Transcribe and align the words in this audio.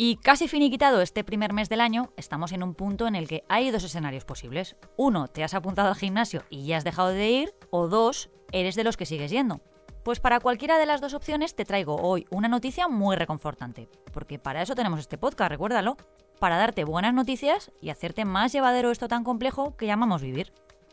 Y 0.00 0.16
casi 0.16 0.46
finiquitado 0.46 1.02
este 1.02 1.24
primer 1.24 1.52
mes 1.52 1.68
del 1.68 1.80
año, 1.80 2.12
estamos 2.16 2.52
en 2.52 2.62
un 2.62 2.74
punto 2.74 3.08
en 3.08 3.16
el 3.16 3.26
que 3.26 3.44
hay 3.48 3.70
dos 3.70 3.82
escenarios 3.82 4.24
posibles. 4.24 4.76
Uno, 4.96 5.26
te 5.26 5.42
has 5.42 5.54
apuntado 5.54 5.88
al 5.88 5.96
gimnasio 5.96 6.44
y 6.48 6.64
ya 6.64 6.76
has 6.76 6.84
dejado 6.84 7.08
de 7.08 7.28
ir, 7.28 7.54
o 7.70 7.88
dos, 7.88 8.30
eres 8.52 8.76
de 8.76 8.84
los 8.84 8.96
que 8.96 9.06
sigues 9.06 9.30
yendo. 9.30 9.60
Pues 10.04 10.20
para 10.20 10.40
cualquiera 10.40 10.78
de 10.78 10.86
las 10.86 11.00
dos 11.00 11.14
opciones 11.14 11.56
te 11.56 11.64
traigo 11.64 11.96
hoy 11.96 12.26
una 12.30 12.48
noticia 12.48 12.88
muy 12.88 13.16
reconfortante, 13.16 13.90
porque 14.12 14.38
para 14.38 14.62
eso 14.62 14.74
tenemos 14.74 15.00
este 15.00 15.18
podcast, 15.18 15.50
recuérdalo, 15.50 15.96
para 16.38 16.56
darte 16.56 16.84
buenas 16.84 17.12
noticias 17.12 17.72
y 17.82 17.90
hacerte 17.90 18.24
más 18.24 18.52
llevadero 18.52 18.90
esto 18.90 19.08
tan 19.08 19.24
complejo 19.24 19.76
que 19.76 19.86
llamamos 19.86 20.22
vivir. 20.22 20.52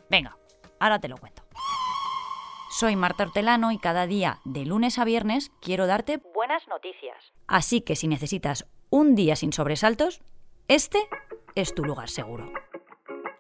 Venga, 0.10 0.36
ahora 0.80 1.00
te 1.00 1.08
lo 1.08 1.18
cuento. 1.18 1.45
Soy 2.78 2.98
Marta 2.98 3.24
Hortelano 3.24 3.72
y 3.72 3.78
cada 3.78 4.06
día, 4.06 4.42
de 4.44 4.66
lunes 4.66 5.00
a 5.00 5.06
viernes, 5.06 5.50
quiero 5.62 5.88
darte 5.88 6.18
buenas 6.34 6.68
noticias. 6.68 7.16
Así 7.48 7.80
que 7.80 7.96
si 7.96 8.10
necesitas 8.10 8.68
un 8.90 9.16
día 9.16 9.38
sin 9.38 9.54
sobresaltos, 9.54 10.20
este 10.68 11.00
es 11.56 11.74
tu 11.74 11.86
lugar 11.86 12.10
seguro. 12.10 12.52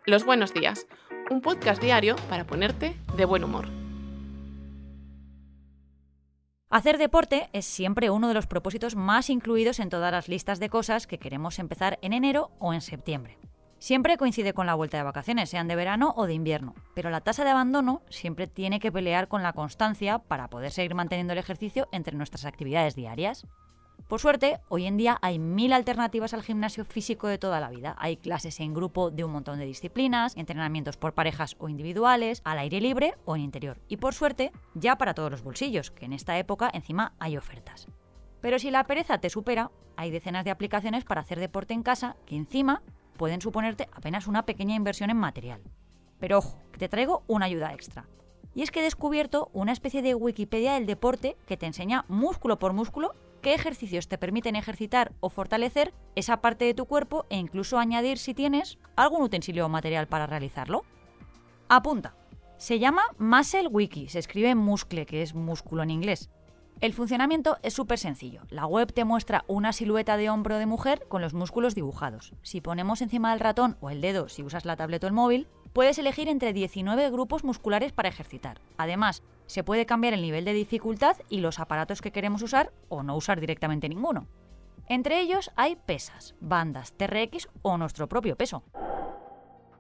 Los 0.05 0.23
buenos 0.23 0.53
días, 0.53 0.88
un 1.30 1.41
podcast 1.41 1.81
diario 1.81 2.16
para 2.30 2.48
ponerte 2.48 2.95
de 3.17 3.25
buen 3.25 3.44
humor. 3.44 3.67
Hacer 6.70 6.97
deporte 6.97 7.49
es 7.52 7.66
siempre 7.66 8.09
uno 8.09 8.30
de 8.30 8.36
los 8.36 8.47
propósitos 8.47 8.95
más 8.95 9.30
incluidos 9.30 9.81
en 9.81 9.89
todas 9.89 10.13
las 10.13 10.30
listas 10.30 10.61
de 10.61 10.70
cosas 10.70 11.08
que 11.08 11.20
queremos 11.20 11.59
empezar 11.59 11.99
en 12.02 12.13
enero 12.13 12.52
o 12.59 12.73
en 12.73 12.80
septiembre. 12.80 13.38
Siempre 13.77 14.17
coincide 14.17 14.53
con 14.53 14.65
la 14.65 14.73
vuelta 14.73 14.97
de 14.97 15.03
vacaciones, 15.03 15.49
sean 15.49 15.67
de 15.67 15.75
verano 15.75 16.13
o 16.16 16.25
de 16.25 16.33
invierno, 16.33 16.75
pero 16.93 17.09
la 17.09 17.21
tasa 17.21 17.43
de 17.43 17.52
abandono 17.52 18.02
siempre 18.09 18.47
tiene 18.47 18.79
que 18.79 18.91
pelear 18.91 19.27
con 19.27 19.43
la 19.43 19.53
constancia 19.53 20.20
para 20.20 20.49
poder 20.49 20.71
seguir 20.71 20.95
manteniendo 20.95 21.33
el 21.33 21.39
ejercicio 21.39 21.88
entre 21.91 22.16
nuestras 22.16 22.45
actividades 22.45 22.95
diarias. 22.95 23.45
Por 24.07 24.19
suerte, 24.19 24.59
hoy 24.69 24.85
en 24.85 24.97
día 24.97 25.17
hay 25.22 25.39
mil 25.39 25.73
alternativas 25.73 26.33
al 26.33 26.44
gimnasio 26.44 26.85
físico 26.85 27.27
de 27.27 27.39
toda 27.39 27.59
la 27.59 27.69
vida. 27.69 27.95
Hay 27.97 28.17
clases 28.17 28.59
en 28.59 28.73
grupo 28.73 29.09
de 29.09 29.23
un 29.23 29.31
montón 29.31 29.58
de 29.58 29.66
disciplinas, 29.66 30.38
entrenamientos 30.38 30.95
por 30.95 31.13
parejas 31.13 31.55
o 31.57 31.69
individuales, 31.69 32.41
al 32.44 32.59
aire 32.59 32.81
libre 32.81 33.16
o 33.25 33.35
en 33.35 33.41
interior. 33.41 33.80
Y 33.88 33.97
por 33.97 34.13
suerte, 34.13 34.52
ya 34.75 34.97
para 34.97 35.16
todos 35.16 35.31
los 35.31 35.41
bolsillos, 35.41 35.89
que 35.89 36.05
en 36.05 36.13
esta 36.13 36.38
época 36.38 36.69
encima 36.72 37.13
hay 37.17 37.35
ofertas. 37.35 37.88
Pero 38.41 38.59
si 38.59 38.69
la 38.69 38.83
pereza 38.83 39.17
te 39.17 39.31
supera, 39.31 39.72
hay 39.97 40.11
decenas 40.11 40.45
de 40.45 40.52
aplicaciones 40.52 41.03
para 41.03 41.22
hacer 41.22 41.39
deporte 41.39 41.73
en 41.73 41.81
casa 41.81 42.16
que 42.28 42.35
encima 42.35 42.83
pueden 43.17 43.41
suponerte 43.41 43.89
apenas 43.94 44.27
una 44.27 44.45
pequeña 44.45 44.75
inversión 44.75 45.09
en 45.09 45.17
material. 45.17 45.61
Pero 46.19 46.38
ojo, 46.39 46.61
te 46.77 46.89
traigo 46.89 47.23
una 47.27 47.45
ayuda 47.45 47.73
extra. 47.73 48.07
Y 48.53 48.61
es 48.61 48.72
que 48.72 48.80
he 48.80 48.83
descubierto 48.83 49.49
una 49.53 49.73
especie 49.73 50.02
de 50.02 50.16
Wikipedia 50.16 50.73
del 50.73 50.85
deporte 50.85 51.35
que 51.45 51.57
te 51.57 51.66
enseña 51.66 52.05
músculo 52.07 52.57
por 52.57 52.73
músculo 52.73 53.13
qué 53.41 53.53
ejercicios 53.53 54.07
te 54.07 54.17
permiten 54.17 54.55
ejercitar 54.55 55.13
o 55.19 55.30
fortalecer 55.30 55.94
esa 56.16 56.41
parte 56.41 56.66
de 56.66 56.73
tu 56.73 56.85
cuerpo 56.85 57.25
e 57.30 57.38
incluso 57.38 57.77
añadir 57.77 58.17
si 58.17 58.33
tienes 58.33 58.80
algún 58.95 59.22
utensilio 59.22 59.66
o 59.66 59.69
material 59.69 60.07
para 60.07 60.25
realizarlo. 60.25 60.83
Apunta. 61.67 62.16
Se 62.57 62.79
llama 62.79 63.03
Muscle 63.19 63.67
Wiki, 63.67 64.07
se 64.07 64.19
escribe 64.19 64.55
muscle, 64.55 65.05
que 65.05 65.22
es 65.22 65.35
músculo 65.35 65.83
en 65.83 65.91
inglés. 65.91 66.29
El 66.81 66.94
funcionamiento 66.94 67.58
es 67.64 67.73
súper 67.73 67.98
sencillo. 67.98 68.42
La 68.50 68.66
web 68.66 68.92
te 68.92 69.06
muestra 69.06 69.45
una 69.48 69.72
silueta 69.72 70.18
de 70.18 70.30
hombro 70.30 70.58
de 70.58 70.66
mujer 70.66 71.06
con 71.08 71.22
los 71.22 71.34
músculos 71.34 71.73
dibujados. 71.73 72.34
Si 72.42 72.59
ponemos 72.59 73.02
encima 73.02 73.31
del 73.31 73.40
ratón 73.40 73.78
o 73.80 73.90
el 73.90 74.02
dedo 74.02 74.28
si 74.28 74.44
usas 74.44 74.66
la 74.66 74.76
tableta 74.76 75.08
o 75.08 75.09
el 75.09 75.14
móvil, 75.14 75.48
puedes 75.72 75.98
elegir 76.00 76.28
entre 76.28 76.52
19 76.52 77.09
grupos 77.12 77.46
musculares 77.46 77.94
para 77.94 78.09
ejercitar. 78.09 78.59
Además, 78.78 79.23
se 79.46 79.64
puede 79.64 79.86
cambiar 79.86 80.14
el 80.14 80.22
nivel 80.22 80.44
de 80.44 80.53
dificultad 80.53 81.16
y 81.30 81.40
los 81.40 81.59
aparatos 81.59 82.02
que 82.02 82.12
queremos 82.12 82.42
usar 82.42 82.73
o 82.90 83.03
no 83.03 83.16
usar 83.16 83.40
directamente 83.40 83.88
ninguno. 83.88 84.28
Entre 84.88 85.22
ellos 85.22 85.52
hay 85.56 85.78
pesas, 85.78 86.36
bandas, 86.42 86.94
TRX 86.94 87.48
o 87.62 87.78
nuestro 87.78 88.08
propio 88.09 88.35
peso. 88.35 88.64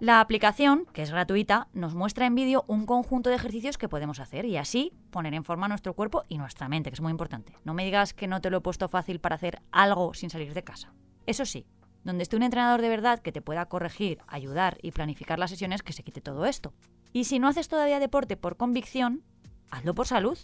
La 0.01 0.19
aplicación, 0.19 0.85
que 0.91 1.03
es 1.03 1.11
gratuita, 1.11 1.69
nos 1.71 1.95
muestra 1.95 2.25
en 2.25 2.35
vídeo 2.35 2.65
un 2.67 2.85
conjunto 2.85 3.29
de 3.29 3.37
ejercicios 3.37 3.77
que 3.77 3.87
podemos 3.87 4.19
hacer 4.19 4.43
y 4.43 4.57
así 4.57 4.91
poner 5.09 5.33
en 5.33 5.45
forma 5.45 5.69
nuestro 5.69 5.93
cuerpo 5.93 6.23
y 6.27 6.37
nuestra 6.37 6.67
mente, 6.67 6.89
que 6.89 6.95
es 6.95 7.01
muy 7.01 7.11
importante. 7.11 7.53
No 7.63 7.73
me 7.73 7.85
digas 7.85 8.13
que 8.13 8.27
no 8.27 8.41
te 8.41 8.49
lo 8.49 8.57
he 8.57 8.61
puesto 8.61 8.89
fácil 8.89 9.21
para 9.21 9.35
hacer 9.35 9.61
algo 9.71 10.13
sin 10.13 10.29
salir 10.29 10.53
de 10.53 10.65
casa. 10.65 10.93
Eso 11.25 11.45
sí, 11.45 11.65
donde 12.03 12.23
esté 12.23 12.35
un 12.35 12.43
entrenador 12.43 12.81
de 12.81 12.89
verdad 12.89 13.19
que 13.19 13.31
te 13.31 13.41
pueda 13.41 13.67
corregir, 13.67 14.19
ayudar 14.27 14.77
y 14.81 14.91
planificar 14.91 15.39
las 15.39 15.49
sesiones 15.51 15.81
que 15.81 15.93
se 15.93 16.03
quite 16.03 16.19
todo 16.19 16.45
esto. 16.45 16.73
Y 17.13 17.23
si 17.23 17.39
no 17.39 17.47
haces 17.47 17.69
todavía 17.69 17.99
deporte 17.99 18.35
por 18.35 18.57
convicción, 18.57 19.23
hazlo 19.71 19.95
por 19.95 20.07
salud. 20.07 20.37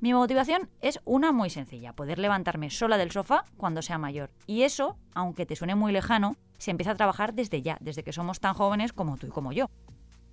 Mi 0.00 0.14
motivación 0.14 0.70
es 0.80 1.00
una 1.04 1.32
muy 1.32 1.50
sencilla, 1.50 1.92
poder 1.92 2.18
levantarme 2.18 2.70
sola 2.70 2.96
del 2.96 3.10
sofá 3.10 3.44
cuando 3.58 3.82
sea 3.82 3.98
mayor. 3.98 4.30
Y 4.46 4.62
eso, 4.62 4.96
aunque 5.14 5.44
te 5.44 5.56
suene 5.56 5.74
muy 5.74 5.92
lejano, 5.92 6.36
se 6.58 6.70
empieza 6.70 6.92
a 6.92 6.96
trabajar 6.96 7.34
desde 7.34 7.62
ya, 7.62 7.78
desde 7.80 8.02
que 8.02 8.12
somos 8.12 8.40
tan 8.40 8.54
jóvenes 8.54 8.92
como 8.92 9.16
tú 9.16 9.26
y 9.26 9.30
como 9.30 9.52
yo. 9.52 9.70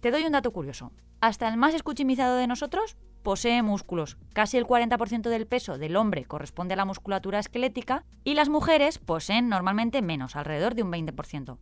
Te 0.01 0.11
doy 0.11 0.23
un 0.25 0.33
dato 0.33 0.51
curioso. 0.51 0.91
Hasta 1.21 1.47
el 1.47 1.57
más 1.57 1.73
escuchimizado 1.73 2.35
de 2.35 2.47
nosotros 2.47 2.97
posee 3.23 3.63
músculos. 3.63 4.17
Casi 4.33 4.57
el 4.57 4.65
40% 4.65 5.29
del 5.29 5.47
peso 5.47 5.77
del 5.77 5.95
hombre 5.95 6.25
corresponde 6.25 6.73
a 6.73 6.77
la 6.77 6.85
musculatura 6.85 7.39
esquelética 7.39 8.03
y 8.23 8.33
las 8.33 8.49
mujeres 8.49 8.99
poseen 8.99 9.47
normalmente 9.47 10.01
menos, 10.01 10.35
alrededor 10.35 10.75
de 10.75 10.83
un 10.83 10.91
20%. 10.91 11.57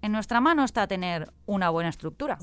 En 0.00 0.12
nuestra 0.12 0.40
mano 0.40 0.64
está 0.64 0.86
tener 0.86 1.32
una 1.46 1.70
buena 1.70 1.90
estructura. 1.90 2.38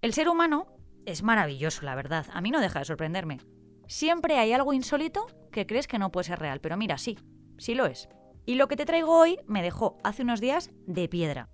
El 0.00 0.14
ser 0.14 0.28
humano 0.28 0.66
es 1.04 1.22
maravilloso, 1.22 1.82
la 1.82 1.94
verdad. 1.94 2.26
A 2.32 2.40
mí 2.40 2.50
no 2.50 2.60
deja 2.60 2.78
de 2.78 2.84
sorprenderme. 2.84 3.40
Siempre 3.86 4.38
hay 4.38 4.52
algo 4.52 4.72
insólito 4.72 5.26
que 5.50 5.66
crees 5.66 5.86
que 5.86 5.98
no 5.98 6.10
puede 6.10 6.24
ser 6.24 6.38
real, 6.38 6.60
pero 6.60 6.76
mira, 6.76 6.96
sí, 6.96 7.18
sí 7.58 7.74
lo 7.74 7.86
es. 7.86 8.08
Y 8.44 8.56
lo 8.56 8.68
que 8.68 8.76
te 8.76 8.86
traigo 8.86 9.16
hoy 9.16 9.38
me 9.46 9.62
dejó 9.62 9.98
hace 10.02 10.22
unos 10.22 10.40
días 10.40 10.70
de 10.86 11.08
piedra. 11.08 11.48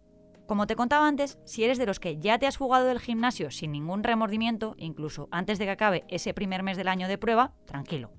Como 0.47 0.67
te 0.67 0.77
contaba 0.77 1.07
antes, 1.07 1.39
si 1.45 1.65
eres 1.65 1.77
de 1.77 1.85
los 1.85 2.01
que 2.01 2.19
ya 2.19 2.39
te 2.39 2.47
has 2.47 2.57
jugado 2.57 2.87
del 2.87 3.01
gimnasio 3.01 3.51
sin 3.51 3.73
ningún 3.73 4.03
remordimiento, 4.03 4.75
incluso 4.79 5.29
antes 5.31 5.59
de 5.59 5.67
que 5.67 5.73
acabe 5.73 6.05
ese 6.09 6.33
primer 6.33 6.63
mes 6.63 6.79
del 6.79 6.89
año 6.89 7.07
de 7.07 7.19
prueba, 7.19 7.53
tranquilo. 7.67 8.13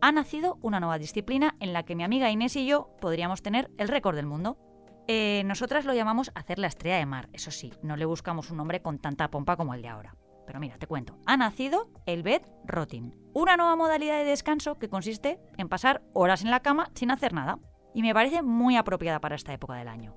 Ha 0.00 0.10
nacido 0.10 0.58
una 0.60 0.80
nueva 0.80 0.98
disciplina 0.98 1.56
en 1.60 1.72
la 1.72 1.84
que 1.84 1.94
mi 1.94 2.02
amiga 2.02 2.30
Inés 2.30 2.56
y 2.56 2.66
yo 2.66 2.90
podríamos 3.00 3.42
tener 3.42 3.70
el 3.78 3.86
récord 3.86 4.16
del 4.16 4.26
mundo. 4.26 4.58
Eh, 5.06 5.42
nosotras 5.46 5.84
lo 5.84 5.94
llamamos 5.94 6.32
hacer 6.34 6.58
la 6.58 6.66
estrella 6.66 6.98
de 6.98 7.06
mar, 7.06 7.28
eso 7.32 7.52
sí, 7.52 7.72
no 7.82 7.96
le 7.96 8.04
buscamos 8.04 8.50
un 8.50 8.56
nombre 8.56 8.82
con 8.82 8.98
tanta 8.98 9.30
pompa 9.30 9.56
como 9.56 9.74
el 9.74 9.82
de 9.82 9.88
ahora. 9.88 10.16
Pero 10.46 10.60
mira, 10.60 10.78
te 10.78 10.86
cuento. 10.86 11.18
Ha 11.26 11.36
nacido 11.36 11.90
el 12.06 12.22
bed 12.22 12.42
rotting, 12.64 13.14
una 13.34 13.56
nueva 13.56 13.76
modalidad 13.76 14.18
de 14.18 14.24
descanso 14.24 14.78
que 14.78 14.88
consiste 14.88 15.38
en 15.58 15.68
pasar 15.68 16.02
horas 16.12 16.42
en 16.42 16.50
la 16.50 16.60
cama 16.60 16.90
sin 16.94 17.10
hacer 17.10 17.32
nada. 17.32 17.58
Y 17.98 18.02
me 18.02 18.14
parece 18.14 18.42
muy 18.42 18.76
apropiada 18.76 19.20
para 19.20 19.34
esta 19.34 19.52
época 19.52 19.74
del 19.74 19.88
año. 19.88 20.14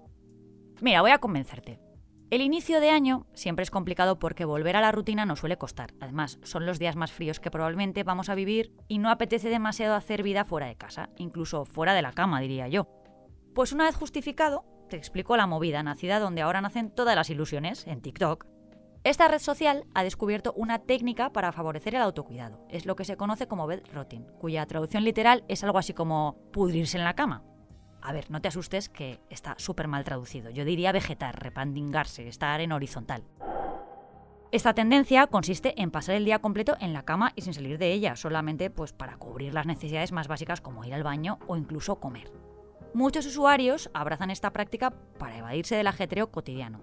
Mira, 0.82 1.02
voy 1.02 1.10
a 1.10 1.18
convencerte. 1.18 1.80
El 2.30 2.42
inicio 2.42 2.80
de 2.80 2.92
año 2.92 3.26
siempre 3.34 3.64
es 3.64 3.72
complicado 3.72 4.20
porque 4.20 4.46
volver 4.46 4.76
a 4.76 4.82
la 4.82 4.92
rutina 4.92 5.26
nos 5.26 5.40
suele 5.40 5.58
costar. 5.58 5.96
Además, 6.00 6.38
son 6.44 6.68
los 6.68 6.78
días 6.78 6.96
más 6.96 7.12
fríos 7.12 7.40
que 7.40 7.50
probablemente 7.50 8.04
vamos 8.04 8.30
a 8.30 8.36
vivir 8.36 8.72
y 8.88 9.00
no 9.00 9.10
apetece 9.10 9.50
demasiado 9.50 9.96
hacer 9.96 10.22
vida 10.22 10.46
fuera 10.46 10.68
de 10.68 10.76
casa, 10.76 11.10
incluso 11.18 11.66
fuera 11.66 11.96
de 11.96 12.04
la 12.04 12.12
cama, 12.12 12.40
diría 12.40 12.68
yo. 12.68 12.88
Pues 13.56 13.74
una 13.74 13.86
vez 13.86 13.96
justificado, 13.96 14.64
te 14.88 14.98
explico 14.98 15.36
la 15.36 15.48
movida 15.48 15.82
nacida 15.82 16.20
donde 16.20 16.44
ahora 16.44 16.62
nacen 16.62 16.92
todas 16.92 17.16
las 17.16 17.32
ilusiones, 17.32 17.88
en 17.88 18.02
TikTok. 18.02 18.46
Esta 19.04 19.28
red 19.28 19.40
social 19.40 19.86
ha 19.96 20.04
descubierto 20.04 20.54
una 20.56 20.78
técnica 20.78 21.32
para 21.32 21.52
favorecer 21.52 21.96
el 21.96 22.04
autocuidado. 22.04 22.64
Es 22.70 22.86
lo 22.86 22.96
que 22.96 23.06
se 23.06 23.18
conoce 23.18 23.48
como 23.48 23.66
bed 23.66 23.82
rotting, 23.92 24.28
cuya 24.40 24.68
traducción 24.68 25.04
literal 25.04 25.44
es 25.48 25.64
algo 25.64 25.80
así 25.80 25.96
como 25.96 26.38
pudrirse 26.54 27.00
en 27.00 27.06
la 27.06 27.16
cama. 27.16 27.44
A 28.02 28.14
ver, 28.14 28.30
no 28.32 28.42
te 28.42 28.48
asustes 28.48 28.90
que 28.90 29.20
está 29.30 29.56
súper 29.58 29.88
mal 29.88 30.04
traducido. 30.04 30.50
Yo 30.50 30.66
diría 30.66 30.92
vegetar, 30.92 31.42
repandingarse, 31.42 32.28
estar 32.28 32.62
en 32.62 32.72
horizontal. 32.72 33.24
Esta 34.52 34.74
tendencia 34.74 35.28
consiste 35.28 35.82
en 35.82 35.92
pasar 35.92 36.16
el 36.16 36.26
día 36.26 36.40
completo 36.40 36.76
en 36.82 36.92
la 36.92 37.04
cama 37.04 37.32
y 37.36 37.42
sin 37.42 37.54
salir 37.54 37.78
de 37.78 37.94
ella, 37.94 38.16
solamente 38.16 38.70
pues 38.70 38.92
para 38.92 39.18
cubrir 39.18 39.54
las 39.54 39.66
necesidades 39.66 40.12
más 40.12 40.28
básicas 40.28 40.60
como 40.60 40.84
ir 40.84 40.94
al 40.94 41.04
baño 41.04 41.40
o 41.48 41.56
incluso 41.56 42.02
comer. 42.02 42.32
Muchos 42.94 43.26
usuarios 43.26 43.90
abrazan 43.94 44.30
esta 44.30 44.52
práctica 44.52 44.92
para 45.18 45.38
evadirse 45.38 45.76
del 45.76 45.88
ajetreo 45.88 46.32
cotidiano, 46.32 46.82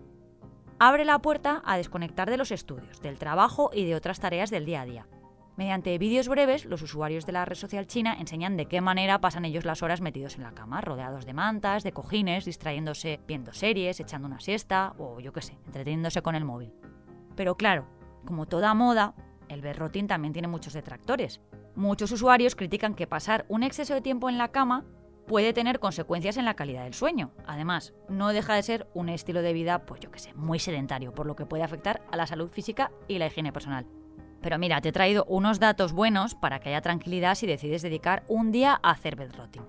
abre 0.79 1.05
la 1.05 1.19
puerta 1.21 1.63
a 1.65 1.77
desconectar 1.77 2.31
de 2.31 2.37
los 2.37 2.53
estudios, 2.53 3.01
del 3.01 3.19
trabajo 3.19 3.71
y 3.73 3.85
de 3.85 3.95
otras 3.95 4.21
tareas 4.21 4.51
del 4.51 4.65
día 4.65 4.83
a 4.83 4.87
día. 4.87 5.07
Mediante 5.59 5.99
vídeos 5.99 6.29
breves, 6.29 6.67
los 6.67 6.83
usuarios 6.83 7.27
de 7.27 7.33
la 7.33 7.45
red 7.45 7.57
social 7.57 7.89
china 7.89 8.15
enseñan 8.21 8.57
de 8.57 8.67
qué 8.67 8.81
manera 8.81 9.21
pasan 9.21 9.45
ellos 9.45 9.65
las 9.65 9.83
horas 9.83 10.01
metidos 10.01 10.37
en 10.37 10.45
la 10.45 10.53
cama, 10.53 10.81
rodeados 10.81 11.27
de 11.27 11.33
mantas, 11.33 11.83
de 11.83 11.91
cojines, 11.91 12.45
distrayéndose 12.45 13.19
viendo 13.27 13.53
series, 13.53 13.99
echando 13.99 14.29
una 14.29 14.39
siesta 14.39 14.95
o 14.99 15.19
yo 15.19 15.33
qué 15.33 15.43
sé, 15.43 15.59
entreteniéndose 15.67 16.23
con 16.23 16.37
el 16.37 16.45
móvil. 16.45 16.73
Pero 17.35 17.57
claro, 17.57 17.89
como 18.25 18.47
toda 18.47 18.73
moda, 18.73 19.17
el 19.49 19.61
berrotín 19.61 20.07
también 20.07 20.33
tiene 20.33 20.47
muchos 20.47 20.75
detractores. 20.75 21.41
Muchos 21.75 22.13
usuarios 22.13 22.55
critican 22.55 22.95
que 22.95 23.09
pasar 23.09 23.45
un 23.49 23.65
exceso 23.65 23.95
de 23.95 24.01
tiempo 24.01 24.29
en 24.29 24.39
la 24.39 24.53
cama 24.53 24.85
puede 25.27 25.53
tener 25.53 25.81
consecuencias 25.81 26.37
en 26.37 26.45
la 26.45 26.55
calidad 26.55 26.85
del 26.85 26.95
sueño. 26.95 27.33
Además, 27.49 27.95
no 28.09 28.29
deja 28.29 28.55
de 28.55 28.63
ser 28.63 28.87
un 28.95 29.09
estilo 29.09 29.43
de 29.43 29.55
vida, 29.55 29.87
pues 29.87 29.99
yo 29.99 30.13
que 30.13 30.21
sé, 30.21 30.33
muy 30.35 30.61
sedentario, 30.61 31.13
por 31.13 31.27
lo 31.27 31.35
que 31.35 31.47
puede 31.47 31.65
afectar 31.65 32.01
a 32.13 32.17
la 32.17 32.29
salud 32.29 32.49
física 32.49 32.93
y 33.09 33.19
la 33.19 33.27
higiene 33.27 33.53
personal. 33.53 33.87
Pero 34.41 34.59
mira, 34.59 34.81
te 34.81 34.91
he 34.91 34.93
traído 34.93 35.25
unos 35.29 35.59
datos 35.59 35.93
buenos 35.93 36.35
para 36.35 36.61
que 36.61 36.69
haya 36.69 36.81
tranquilidad 36.81 37.35
si 37.35 37.47
decides 37.47 37.83
dedicar 37.83 38.25
un 38.29 38.53
día 38.53 38.79
a 38.83 38.91
hacer 38.91 39.17
bedrotting. 39.17 39.63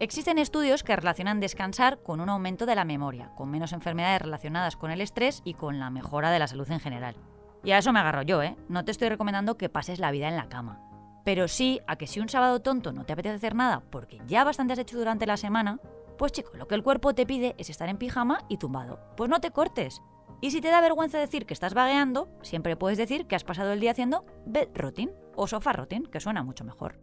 Existen 0.00 0.38
estudios 0.38 0.82
que 0.82 0.96
relacionan 0.96 1.40
descansar 1.40 2.02
con 2.02 2.20
un 2.20 2.28
aumento 2.28 2.66
de 2.66 2.74
la 2.74 2.84
memoria, 2.84 3.30
con 3.36 3.50
menos 3.50 3.72
enfermedades 3.72 4.22
relacionadas 4.22 4.76
con 4.76 4.90
el 4.90 5.00
estrés 5.00 5.40
y 5.44 5.54
con 5.54 5.78
la 5.78 5.90
mejora 5.90 6.30
de 6.30 6.38
la 6.38 6.48
salud 6.48 6.70
en 6.70 6.80
general. 6.80 7.16
Y 7.62 7.70
a 7.70 7.78
eso 7.78 7.92
me 7.92 8.00
agarro 8.00 8.22
yo, 8.22 8.42
¿eh? 8.42 8.56
No 8.68 8.84
te 8.84 8.90
estoy 8.90 9.08
recomendando 9.08 9.56
que 9.56 9.68
pases 9.68 10.00
la 10.00 10.10
vida 10.10 10.28
en 10.28 10.36
la 10.36 10.48
cama. 10.48 10.80
Pero 11.24 11.48
sí 11.48 11.80
a 11.86 11.96
que 11.96 12.06
si 12.06 12.20
un 12.20 12.28
sábado 12.28 12.60
tonto 12.60 12.92
no 12.92 13.04
te 13.04 13.12
apetece 13.12 13.36
hacer 13.36 13.54
nada 13.54 13.82
porque 13.90 14.20
ya 14.26 14.44
bastante 14.44 14.74
has 14.74 14.78
hecho 14.78 14.98
durante 14.98 15.26
la 15.26 15.36
semana, 15.36 15.78
pues 16.18 16.32
chico, 16.32 16.50
lo 16.54 16.68
que 16.68 16.74
el 16.74 16.82
cuerpo 16.82 17.14
te 17.14 17.24
pide 17.24 17.54
es 17.56 17.70
estar 17.70 17.88
en 17.88 17.96
pijama 17.96 18.40
y 18.48 18.58
tumbado. 18.58 19.00
Pues 19.16 19.30
no 19.30 19.40
te 19.40 19.50
cortes. 19.50 20.02
Y 20.44 20.50
si 20.50 20.60
te 20.60 20.68
da 20.68 20.82
vergüenza 20.82 21.18
decir 21.18 21.46
que 21.46 21.54
estás 21.54 21.72
vagueando, 21.72 22.28
siempre 22.42 22.76
puedes 22.76 22.98
decir 22.98 23.26
que 23.26 23.34
has 23.34 23.44
pasado 23.44 23.72
el 23.72 23.80
día 23.80 23.92
haciendo 23.92 24.26
bed 24.44 24.68
rotting 24.74 25.10
o 25.36 25.46
sofá 25.46 25.72
rotting, 25.72 26.04
que 26.04 26.20
suena 26.20 26.42
mucho 26.42 26.64
mejor. 26.64 26.98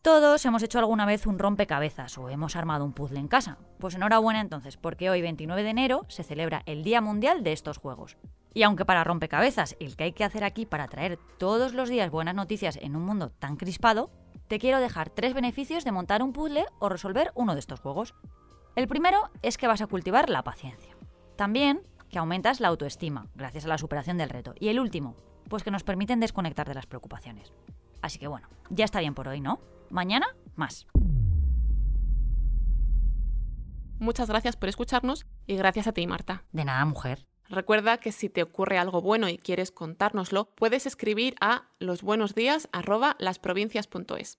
Todos 0.00 0.42
hemos 0.46 0.62
hecho 0.62 0.78
alguna 0.78 1.04
vez 1.04 1.26
un 1.26 1.38
rompecabezas 1.38 2.16
o 2.16 2.30
hemos 2.30 2.56
armado 2.56 2.86
un 2.86 2.94
puzzle 2.94 3.20
en 3.20 3.28
casa. 3.28 3.58
Pues 3.78 3.96
enhorabuena 3.96 4.40
entonces, 4.40 4.78
porque 4.78 5.10
hoy 5.10 5.20
29 5.20 5.62
de 5.62 5.68
enero 5.68 6.06
se 6.08 6.22
celebra 6.22 6.62
el 6.64 6.84
Día 6.84 7.02
Mundial 7.02 7.42
de 7.42 7.52
estos 7.52 7.76
juegos. 7.76 8.16
Y 8.54 8.62
aunque 8.62 8.86
para 8.86 9.04
rompecabezas 9.04 9.76
el 9.78 9.94
que 9.94 10.04
hay 10.04 10.12
que 10.12 10.24
hacer 10.24 10.42
aquí 10.42 10.64
para 10.64 10.88
traer 10.88 11.18
todos 11.36 11.74
los 11.74 11.90
días 11.90 12.10
buenas 12.10 12.34
noticias 12.34 12.78
en 12.80 12.96
un 12.96 13.04
mundo 13.04 13.28
tan 13.28 13.56
crispado, 13.56 14.10
te 14.48 14.58
quiero 14.58 14.80
dejar 14.80 15.10
tres 15.10 15.34
beneficios 15.34 15.84
de 15.84 15.92
montar 15.92 16.22
un 16.22 16.32
puzzle 16.32 16.64
o 16.78 16.88
resolver 16.88 17.30
uno 17.34 17.52
de 17.52 17.60
estos 17.60 17.80
juegos. 17.80 18.14
El 18.76 18.86
primero 18.88 19.30
es 19.40 19.56
que 19.56 19.66
vas 19.66 19.80
a 19.80 19.86
cultivar 19.86 20.28
la 20.28 20.44
paciencia. 20.44 20.94
También 21.36 21.80
que 22.10 22.18
aumentas 22.18 22.60
la 22.60 22.68
autoestima 22.68 23.26
gracias 23.34 23.64
a 23.64 23.68
la 23.68 23.78
superación 23.78 24.18
del 24.18 24.28
reto. 24.28 24.52
Y 24.60 24.68
el 24.68 24.78
último, 24.78 25.16
pues 25.48 25.62
que 25.62 25.70
nos 25.70 25.82
permiten 25.82 26.20
desconectar 26.20 26.68
de 26.68 26.74
las 26.74 26.84
preocupaciones. 26.84 27.54
Así 28.02 28.18
que 28.18 28.28
bueno, 28.28 28.50
ya 28.68 28.84
está 28.84 29.00
bien 29.00 29.14
por 29.14 29.28
hoy, 29.28 29.40
¿no? 29.40 29.60
Mañana, 29.88 30.26
más. 30.56 30.86
Muchas 33.98 34.28
gracias 34.28 34.56
por 34.56 34.68
escucharnos 34.68 35.24
y 35.46 35.56
gracias 35.56 35.86
a 35.86 35.92
ti, 35.92 36.06
Marta. 36.06 36.44
De 36.52 36.66
nada, 36.66 36.84
mujer. 36.84 37.26
Recuerda 37.48 37.96
que 37.96 38.12
si 38.12 38.28
te 38.28 38.42
ocurre 38.42 38.76
algo 38.76 39.00
bueno 39.00 39.30
y 39.30 39.38
quieres 39.38 39.70
contárnoslo, 39.70 40.50
puedes 40.54 40.84
escribir 40.84 41.34
a 41.40 41.70
losbuenosdías@lasprovincias.es. 41.78 44.38